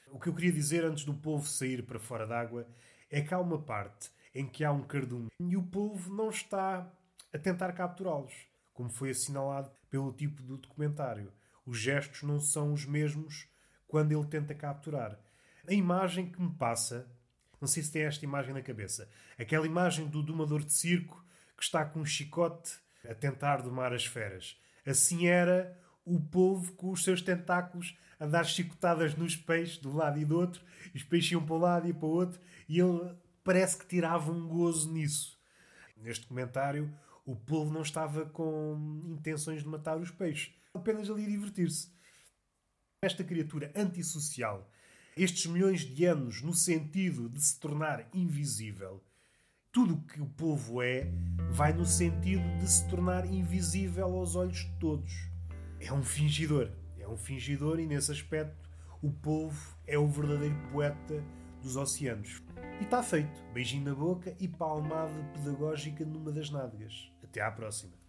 O 0.09 0.21
que 0.21 0.29
eu 0.29 0.35
queria 0.35 0.53
dizer 0.53 0.85
antes 0.85 1.05
do 1.05 1.15
povo 1.15 1.47
sair 1.47 1.83
para 1.83 1.99
fora 1.99 2.27
d'água 2.27 2.67
é 3.11 3.23
que 3.23 3.33
há 3.33 3.39
uma 3.39 3.63
parte 3.63 4.11
em 4.35 4.47
que 4.47 4.65
há 4.65 4.73
um 4.73 4.83
cardume 4.83 5.31
e 5.41 5.57
o 5.57 5.63
povo 5.63 6.15
não 6.15 6.29
está 6.29 6.91
a 7.33 7.39
tentar 7.39 7.73
capturá-los, 7.73 8.35
como 8.75 8.91
foi 8.91 9.11
assinalado 9.11 9.71
pelo 9.91 10.13
tipo 10.13 10.43
do 10.43 10.59
documentário. 10.59 11.33
Os 11.65 11.79
gestos 11.79 12.23
não 12.23 12.41
são 12.41 12.73
os 12.73 12.85
mesmos 12.85 13.49
quando 13.87 14.13
ele 14.13 14.27
tenta 14.27 14.55
capturar. 14.55 15.19
A 15.67 15.73
imagem 15.73 16.31
que 16.31 16.41
me 16.41 16.53
passa, 16.55 17.07
não 17.63 17.69
sei 17.69 17.81
se 17.81 17.93
tem 17.93 18.03
esta 18.03 18.25
imagem 18.25 18.53
na 18.53 18.61
cabeça, 18.61 19.09
aquela 19.39 19.65
imagem 19.65 20.09
do 20.09 20.21
domador 20.21 20.65
de 20.65 20.73
circo 20.73 21.25
que 21.57 21.63
está 21.63 21.85
com 21.85 22.01
um 22.01 22.05
chicote 22.05 22.73
a 23.09 23.15
tentar 23.15 23.63
domar 23.63 23.93
as 23.93 24.05
feras. 24.05 24.61
Assim 24.85 25.29
era 25.29 25.81
o 26.05 26.19
povo 26.19 26.73
com 26.73 26.91
os 26.91 27.05
seus 27.05 27.23
tentáculos 27.23 27.97
a 28.19 28.27
dar 28.27 28.43
chicotadas 28.43 29.15
nos 29.15 29.37
peixes 29.37 29.79
de 29.79 29.87
um 29.87 29.95
lado 29.95 30.19
e 30.19 30.25
do 30.25 30.37
outro, 30.37 30.61
e 30.93 30.97
os 30.97 31.05
peixes 31.05 31.31
iam 31.31 31.47
para 31.47 31.55
um 31.55 31.59
lado 31.59 31.89
e 31.89 31.93
para 31.93 32.05
o 32.05 32.11
outro, 32.11 32.41
e 32.69 32.81
ele 32.81 33.15
parece 33.45 33.79
que 33.79 33.87
tirava 33.87 34.33
um 34.33 34.49
gozo 34.49 34.93
nisso. 34.93 35.41
Neste 35.97 36.27
comentário, 36.27 36.93
o 37.25 37.37
povo 37.37 37.73
não 37.73 37.83
estava 37.83 38.27
com 38.27 39.07
intenções 39.07 39.63
de 39.63 39.69
matar 39.69 39.99
os 39.99 40.11
peixes, 40.11 40.53
apenas 40.75 41.09
ali 41.09 41.27
divertir-se. 41.27 41.93
Esta 43.01 43.23
criatura 43.23 43.73
antissocial, 43.77 44.69
estes 45.17 45.47
milhões 45.47 45.81
de 45.81 46.05
anos 46.05 46.43
no 46.43 46.55
sentido 46.55 47.29
de 47.29 47.41
se 47.41 47.59
tornar 47.59 48.09
invisível, 48.15 49.03
tudo 49.71 49.95
o 49.95 50.03
que 50.03 50.21
o 50.21 50.27
povo 50.27 50.83
é 50.83 51.11
vai 51.51 51.73
no 51.73 51.85
sentido 51.85 52.43
de 52.59 52.71
se 52.71 52.87
tornar 52.89 53.25
invisível 53.27 54.05
aos 54.05 54.37
olhos 54.37 54.59
de 54.59 54.79
todos. 54.79 55.13
É 55.81 55.93
um 55.93 56.03
fingidor. 56.03 56.71
É 56.99 57.09
um 57.09 57.17
fingidor 57.17 57.81
e, 57.81 57.87
nesse 57.87 58.13
aspecto, 58.13 58.71
o 59.03 59.11
povo 59.11 59.77
é 59.87 59.99
o 59.99 60.07
verdadeiro 60.07 60.57
poeta 60.71 61.25
dos 61.61 61.77
oceanos. 61.77 62.43
E 62.81 62.85
está 62.85 63.03
feito. 63.03 63.43
Beijinho 63.53 63.85
na 63.85 63.95
boca 63.95 64.35
e 64.39 64.47
palmada 64.47 65.23
pedagógica 65.35 66.05
numa 66.05 66.31
das 66.31 66.51
nádegas. 66.51 67.11
Até 67.23 67.41
à 67.41 67.51
próxima. 67.51 68.02